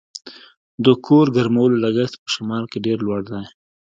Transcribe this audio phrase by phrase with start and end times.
[0.85, 3.43] د کور ګرمولو لګښت په شمال کې ډیر لوړ دی